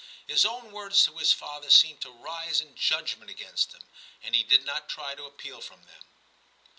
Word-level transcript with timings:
His 0.25 0.45
own 0.47 0.71
words 0.71 1.05
to 1.05 1.15
his 1.17 1.31
father 1.31 1.69
seemed 1.69 2.01
to 2.01 2.09
rise 2.11 2.59
in 2.59 2.73
judgment 2.73 3.29
against 3.29 3.71
him, 3.75 3.83
and 4.23 4.33
he 4.33 4.41
did 4.41 4.65
not 4.65 4.89
try 4.89 5.13
to 5.13 5.25
appeal 5.25 5.61
from 5.61 5.83
them. 5.83 6.03